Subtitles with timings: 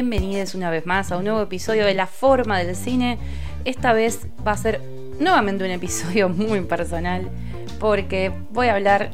[0.00, 3.18] Bienvenidos una vez más a un nuevo episodio de La Forma del Cine.
[3.64, 4.80] Esta vez va a ser
[5.18, 7.28] nuevamente un episodio muy personal
[7.80, 9.10] porque voy a hablar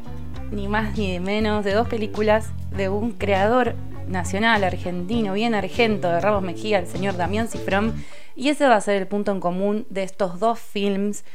[0.51, 3.73] ni más ni menos de dos películas de un creador
[4.07, 7.95] nacional argentino, bien argento de Ramos Mejía, el señor Damián Cifrón,
[8.35, 11.25] y ese va a ser el punto en común de estos dos films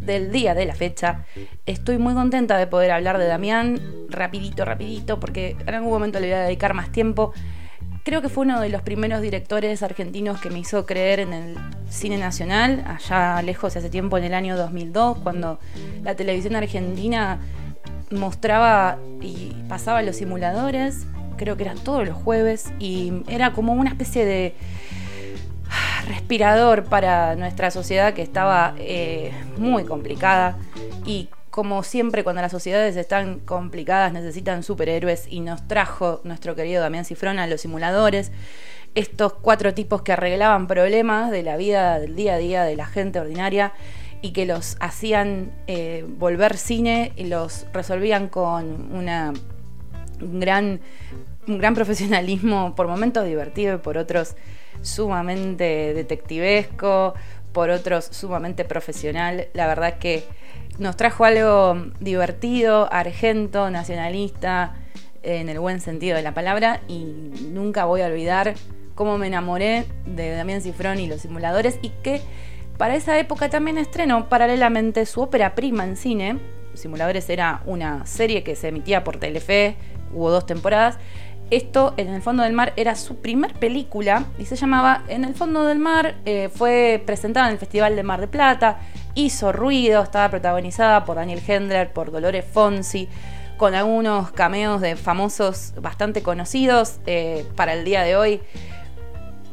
[0.00, 1.24] del día de la fecha.
[1.64, 6.26] Estoy muy contenta de poder hablar de Damián rapidito, rapidito, porque en algún momento le
[6.26, 7.32] voy a dedicar más tiempo.
[8.06, 11.56] Creo que fue uno de los primeros directores argentinos que me hizo creer en el
[11.90, 15.58] cine nacional, allá lejos hace tiempo, en el año 2002, cuando
[16.04, 17.40] la televisión argentina
[18.12, 21.04] mostraba y pasaba los simuladores,
[21.36, 24.54] creo que eran todos los jueves, y era como una especie de
[26.06, 30.56] respirador para nuestra sociedad que estaba eh, muy complicada.
[31.04, 36.82] Y como siempre cuando las sociedades están complicadas necesitan superhéroes y nos trajo nuestro querido
[36.82, 38.30] Damián Cifrón a los simuladores,
[38.94, 42.84] estos cuatro tipos que arreglaban problemas de la vida del día a día de la
[42.84, 43.72] gente ordinaria
[44.20, 49.32] y que los hacían eh, volver cine y los resolvían con una
[50.20, 50.80] gran,
[51.48, 54.36] un gran profesionalismo, por momentos divertido por otros
[54.82, 57.14] sumamente detectivesco,
[57.52, 59.48] por otros sumamente profesional.
[59.54, 60.24] La verdad que
[60.78, 64.74] nos trajo algo divertido, argento, nacionalista,
[65.22, 67.04] en el buen sentido de la palabra, y
[67.50, 68.54] nunca voy a olvidar
[68.94, 72.20] cómo me enamoré de Damián Cifrón y los simuladores, y que
[72.78, 76.38] para esa época también estrenó paralelamente su ópera prima en cine.
[76.74, 79.76] Simuladores era una serie que se emitía por Telefe,
[80.12, 80.98] hubo dos temporadas,
[81.50, 85.34] esto, En el fondo del mar, era su primer película y se llamaba En el
[85.34, 86.16] fondo del mar.
[86.24, 88.80] Eh, fue presentada en el Festival de Mar de Plata,
[89.16, 93.08] hizo ruido, estaba protagonizada por Daniel Hendler, por Dolores Fonsi,
[93.56, 98.40] con algunos cameos de famosos bastante conocidos eh, para el día de hoy,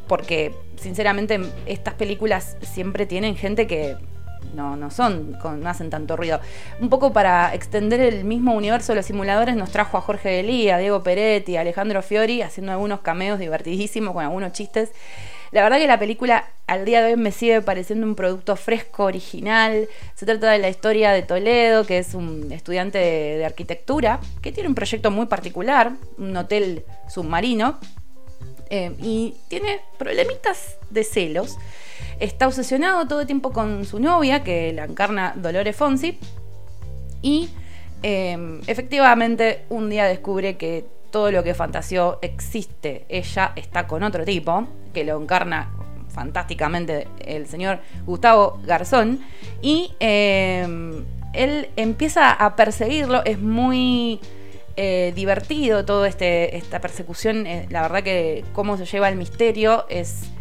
[0.07, 3.95] porque sinceramente estas películas siempre tienen gente que
[4.53, 6.41] no, no son, no hacen tanto ruido.
[6.81, 10.69] Un poco para extender el mismo universo de los simuladores nos trajo a Jorge Delí,
[10.69, 14.91] a Diego Peretti, Alejandro Fiori, haciendo algunos cameos divertidísimos con algunos chistes.
[15.53, 19.03] La verdad que la película al día de hoy me sigue pareciendo un producto fresco,
[19.03, 19.87] original.
[20.15, 24.67] Se trata de la historia de Toledo, que es un estudiante de arquitectura, que tiene
[24.67, 27.77] un proyecto muy particular, un hotel submarino,
[28.71, 31.59] eh, y tiene problemitas de celos.
[32.19, 36.17] Está obsesionado todo el tiempo con su novia, que la encarna Dolores Fonsi.
[37.21, 37.51] Y
[38.01, 43.05] eh, efectivamente un día descubre que todo lo que fantaseó existe.
[43.07, 45.71] Ella está con otro tipo, que lo encarna
[46.09, 49.19] fantásticamente el señor Gustavo Garzón.
[49.61, 50.67] Y eh,
[51.33, 53.23] él empieza a perseguirlo.
[53.25, 54.21] Es muy
[54.75, 57.45] eh, divertido todo este, esta persecución.
[57.45, 60.31] Eh, la verdad que cómo se lleva el misterio es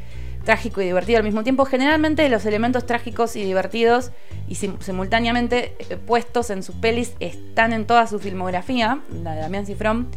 [0.47, 1.66] trágico y divertido al mismo tiempo.
[1.66, 4.10] Generalmente los elementos trágicos y divertidos
[4.49, 10.09] y simultáneamente puestos en sus pelis están en toda su filmografía, la de Damián Cifrón.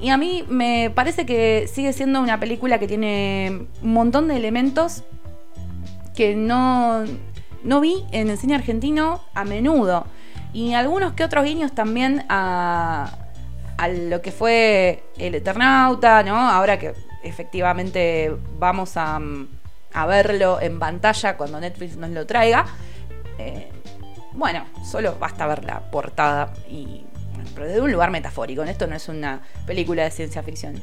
[0.00, 4.36] Y a mí me parece que sigue siendo una película que tiene un montón de
[4.36, 5.04] elementos
[6.14, 7.04] que no,
[7.62, 10.06] no vi en el cine argentino a menudo.
[10.52, 13.10] Y algunos que otros guiños también a,
[13.76, 16.36] a lo que fue el Eternauta, ¿no?
[16.36, 19.18] Ahora que efectivamente vamos a,
[20.06, 22.66] verlo en pantalla cuando Netflix nos lo traiga.
[23.38, 23.70] Eh,
[24.32, 27.05] bueno, solo basta ver la portada y.
[27.54, 28.62] pero desde un lugar metafórico.
[28.62, 30.82] Esto no es una película de ciencia ficción.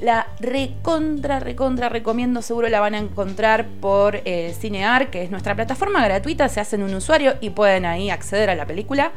[0.00, 5.54] La recontra, recontra recomiendo, seguro la van a encontrar por eh, Cinear, que es nuestra
[5.54, 6.48] plataforma gratuita.
[6.48, 9.12] Se hacen un usuario y pueden ahí acceder a la película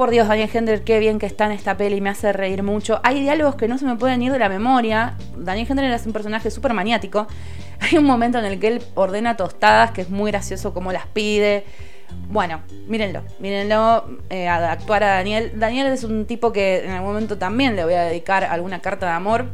[0.00, 3.00] por Dios, Daniel Hendler, qué bien que está en esta peli, me hace reír mucho.
[3.02, 5.12] Hay diálogos que no se me pueden ir de la memoria.
[5.36, 7.26] Daniel Hendler es un personaje súper maniático.
[7.80, 11.06] Hay un momento en el que él ordena tostadas, que es muy gracioso cómo las
[11.06, 11.66] pide.
[12.28, 15.52] Bueno, mírenlo, mírenlo eh, a actuar a Daniel.
[15.56, 19.06] Daniel es un tipo que en algún momento también le voy a dedicar alguna carta
[19.06, 19.46] de amor,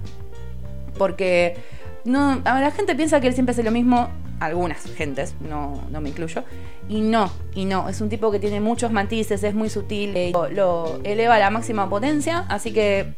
[0.98, 1.56] porque
[2.04, 4.08] no, la gente piensa que él siempre hace lo mismo
[4.40, 6.44] algunas gentes, no, no me incluyo,
[6.88, 10.48] y no, y no, es un tipo que tiene muchos matices, es muy sutil, lo,
[10.50, 13.14] lo eleva a la máxima potencia, así que,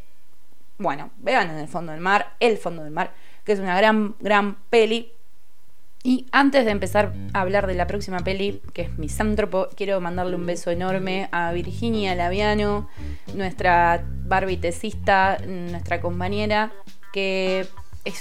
[0.78, 3.12] bueno, vean en el fondo del mar, el fondo del mar,
[3.44, 5.10] que es una gran, gran peli.
[6.02, 10.36] Y antes de empezar a hablar de la próxima peli, que es Misántropo, quiero mandarle
[10.36, 12.88] un beso enorme a Virginia Laviano,
[13.34, 16.72] nuestra barbitecista, nuestra compañera,
[17.12, 17.66] que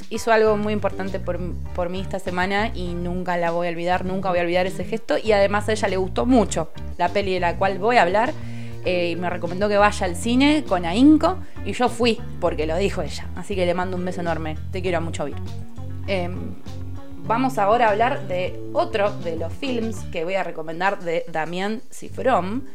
[0.10, 4.30] hizo algo muy importante por, mí esta semana y nunca la voy a olvidar, nunca
[4.30, 5.18] voy a olvidar ese gesto.
[5.18, 8.34] Y además a ella le gustó mucho la peli de la cual voy a hablar.
[8.86, 12.78] Eh, y me recomendó que vaya al cine con ahínco y yo fui porque lo
[12.78, 13.28] dijo ella.
[13.36, 14.58] Así que le mando un beso enorme.
[14.72, 15.36] Te quiero mucho, Vir.
[16.08, 16.56] Em,
[17.28, 21.82] vamos ahora a hablar de otro de los films que voy a recomendar de Damián
[21.92, 22.66] Cifrón.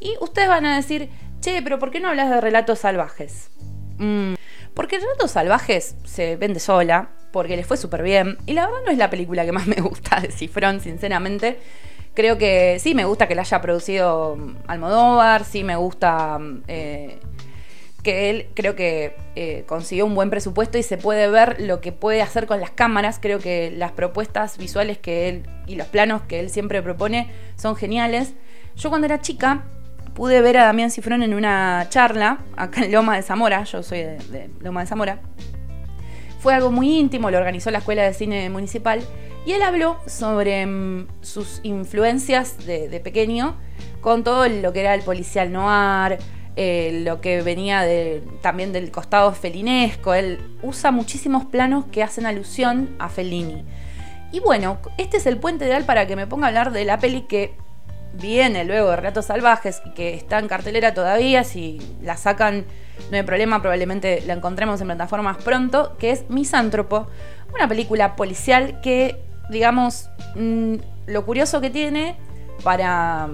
[0.00, 1.10] Y ustedes van a decir,
[1.40, 3.50] che, pero ¿por qué no hablas de Relatos Salvajes?
[3.98, 4.34] Mm,
[4.72, 8.38] porque Relatos Salvajes se vende sola, porque le fue súper bien.
[8.46, 11.58] Y la verdad no es la película que más me gusta de Cifrón, sinceramente.
[12.14, 14.36] Creo que sí me gusta que la haya producido
[14.66, 17.20] Almodóvar, sí me gusta eh,
[18.02, 21.92] que él creo que eh, consiguió un buen presupuesto y se puede ver lo que
[21.92, 23.18] puede hacer con las cámaras.
[23.20, 27.76] Creo que las propuestas visuales que él y los planos que él siempre propone son
[27.76, 28.34] geniales.
[28.76, 29.64] Yo cuando era chica
[30.14, 33.98] pude ver a Damián Cifrón en una charla acá en Loma de Zamora, yo soy
[33.98, 35.20] de, Loma de Zamora.
[36.40, 39.02] Fue algo muy íntimo, lo organizó la Escuela de Cine Municipal
[39.44, 43.56] y él habló sobre mm, sus influencias de, de pequeño
[44.00, 46.18] con todo lo que era el policial noir,
[46.62, 47.86] eh, lo que venía
[48.42, 50.12] también del costado felinesco.
[50.12, 53.64] Él usa muchísimos planos que hacen alusión a Fellini.
[54.30, 56.98] Y bueno, este es el puente ideal para que me ponga a hablar de la
[56.98, 57.54] peli que
[58.12, 61.44] viene luego de Relatos Salvajes y que está en cartelera todavía.
[61.44, 62.66] Si la sacan,
[63.10, 67.06] no hay problema, probablemente la encontremos en plataformas pronto, que es Misántropo,
[67.54, 69.18] una película policial que,
[69.48, 70.74] digamos, mm,
[71.06, 72.16] lo curioso que tiene
[72.62, 73.30] para,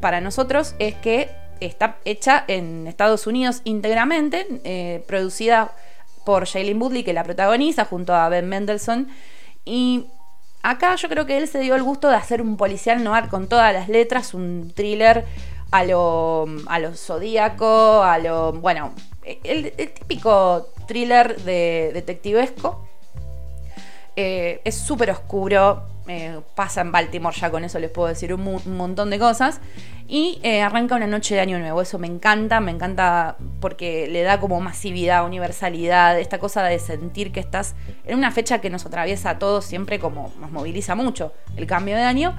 [0.00, 5.72] para nosotros es que está hecha en Estados Unidos íntegramente, eh, producida
[6.24, 9.08] por Shailene Woodley, que la protagoniza, junto a Ben Mendelssohn.
[9.64, 10.06] Y
[10.62, 13.48] acá yo creo que él se dio el gusto de hacer un policial noir con
[13.48, 15.24] todas las letras, un thriller
[15.70, 18.52] a lo, a lo zodíaco, a lo.
[18.52, 18.92] Bueno,
[19.44, 22.86] el, típico thriller de detectivesco.
[24.20, 28.60] Eh, es súper oscuro, eh, pasa en Baltimore, ya con eso les puedo decir un,
[28.66, 29.60] montón de cosas.
[30.08, 34.22] Y eh, arranca una noche de año nuevo, eso me encanta, me encanta porque le
[34.22, 37.76] da como masividad, universalidad, esta cosa de sentir que estás
[38.06, 41.94] en una fecha que nos atraviesa a todos siempre como nos moviliza mucho el cambio
[41.94, 42.34] de año.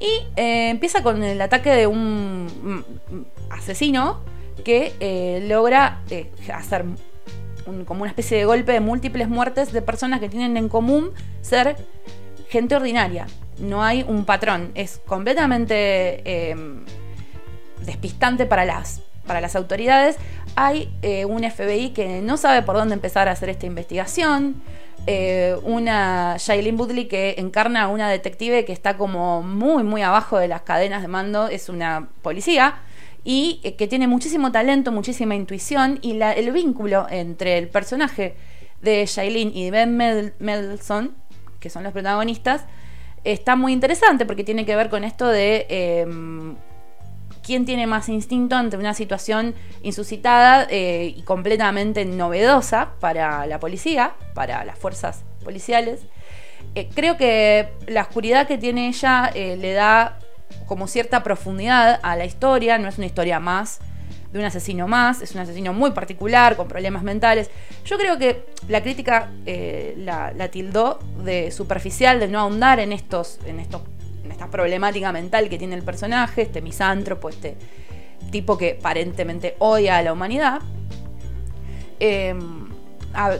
[0.00, 4.20] Y empieza con el ataque de un mm, asesino
[4.64, 6.00] que logra
[6.54, 6.86] hacer
[7.84, 11.76] como una especie de golpe de múltiples muertes de personas que tienen en común ser
[12.48, 13.26] gente ordinaria.
[13.58, 14.70] No hay un patrón.
[14.74, 16.84] Es completamente em,
[17.84, 20.16] despistante para las, para las autoridades.
[20.56, 24.62] Hay eh, un FBI que no sabe por dónde empezar a hacer esta investigación.
[25.06, 30.38] Eh, una Shailene Woodley que encarna a una detective que está como muy, muy abajo
[30.38, 31.48] de las cadenas de mando.
[31.48, 32.82] Es una policía
[33.24, 38.36] y eh, que tiene muchísimo talento, muchísima intuición y el vínculo entre el personaje
[38.80, 41.14] de Shailene y Ben Mendelssohn
[41.60, 42.64] que son los protagonistas,
[43.24, 46.56] está muy interesante porque tiene que ver con esto de em,
[47.42, 54.14] quién tiene más instinto ante una situación insuscitada eh, y completamente novedosa para la policía,
[54.34, 56.02] para las fuerzas policiales.
[56.74, 60.18] Eh, creo que la oscuridad que tiene ella le da
[60.66, 63.80] como cierta profundidad a la historia, no es una historia más
[64.32, 67.50] de un asesino más, es un asesino muy particular, con problemas mentales.
[67.84, 73.38] Yo creo que la crítica eh, la, tildó de superficial, de no ahondar en estos,
[73.46, 73.82] en estos,
[74.24, 77.56] en esta problemática mental que tiene el personaje, este misántropo, este
[78.30, 80.60] tipo que aparentemente odia a la humanidad.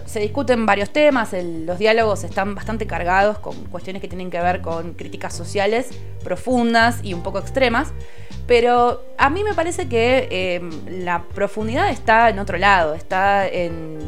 [0.06, 4.60] Se discuten varios temas, los diálogos están bastante cargados con cuestiones que tienen que ver
[4.60, 5.90] con críticas sociales
[6.25, 7.92] profundas y un poco extremas,
[8.46, 13.98] pero a mí me parece que em, la profundidad está en otro lado, está en,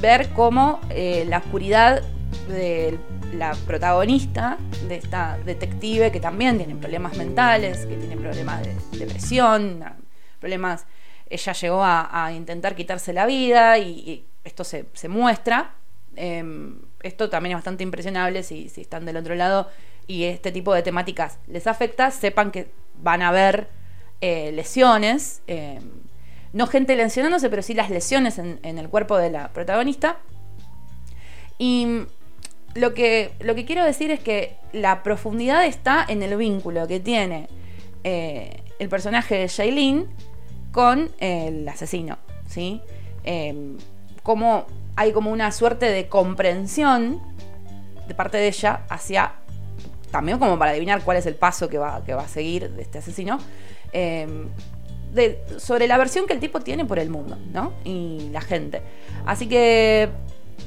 [0.00, 2.02] ver cómo eh, la oscuridad
[2.48, 2.98] de
[3.34, 9.84] la protagonista, de esta detective que también tiene problemas mentales, que tiene problemas de depresión,
[10.40, 10.84] problemas
[11.30, 15.74] ella llegó a, intentar quitarse la vida y, esto se, muestra.
[16.16, 19.68] Em, esto también es bastante impresionable si, están del otro lado
[20.06, 22.68] y este tipo de temáticas les afecta, sepan que
[23.00, 23.68] van a haber
[24.20, 25.82] eh, lesiones, em,
[26.52, 30.18] no gente lesionándose, pero sí las lesiones en, el cuerpo de la protagonista.
[31.58, 32.06] Y
[32.74, 36.98] lo que, lo que quiero decir es que la profundidad está en el vínculo que
[36.98, 37.48] tiene
[38.02, 40.06] eh, el personaje de Shailene
[40.72, 42.80] con el asesino, ¿sí?
[43.24, 43.76] Em,
[44.22, 47.20] como hay como una suerte de comprensión
[48.06, 49.32] de parte de ella hacia,
[50.10, 52.82] también como para adivinar cuál es el paso que va, que va a seguir de
[52.82, 53.38] este asesino,
[53.92, 54.48] em,
[55.58, 57.72] sobre la versión que el tipo tiene por el mundo, ¿no?
[57.84, 58.80] Y la gente.
[59.26, 60.08] Así que,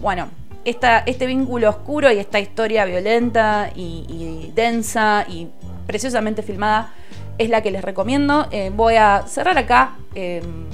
[0.01, 0.27] bueno,
[0.65, 5.47] este vínculo oscuro y esta historia violenta y densa y
[5.85, 6.93] preciosamente filmada
[7.37, 8.47] es la que les recomiendo.
[8.51, 10.65] Eh, voy a cerrar acá em,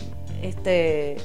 [0.41, 1.17] este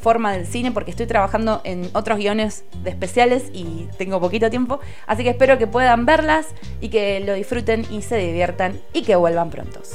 [0.00, 4.80] forma del cine porque estoy trabajando en otros guiones de especiales y tengo poquito tiempo.
[5.06, 6.48] Así que espero que puedan verlas
[6.82, 9.94] y que lo disfruten y se diviertan y que vuelvan prontos.